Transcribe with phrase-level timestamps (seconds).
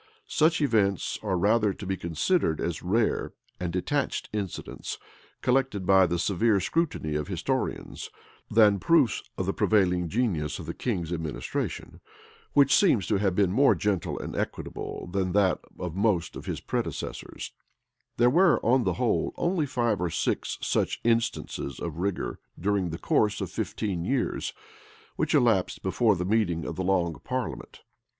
[0.21, 4.97] [*] Such events are rather to be considered as rare and detached incidents,
[5.43, 8.09] collected by the severe scrutiny of historians,
[8.49, 11.99] than as proofs of the prevailing genius of the king's administration
[12.53, 16.61] which seems to have been more gentle and equitable than, that of most of his
[16.61, 17.51] predecessors:
[18.17, 22.97] there were, on the whole, only five or six such instances of rigor during the
[22.97, 24.51] course of fifteen years,
[25.15, 27.83] which elapsed before the meeting of the long parliament.